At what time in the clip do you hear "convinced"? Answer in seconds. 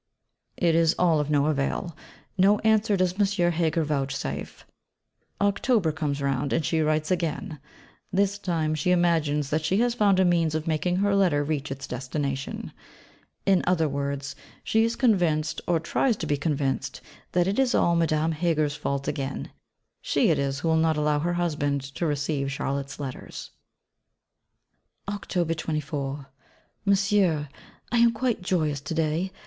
14.95-15.61, 16.35-17.01